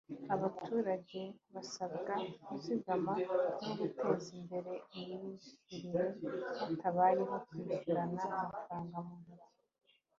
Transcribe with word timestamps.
abaturage 0.35 1.21
basabwa 1.53 2.13
kuzigama 2.43 3.13
no 3.63 3.71
guteza 3.79 4.27
imbere 4.39 4.73
imyishyurire 4.99 6.05
hatabayeho 6.59 7.35
kwishyurana 7.47 8.21
amafaranga 8.31 8.97
mu 9.07 9.15
ntoki 9.23 9.49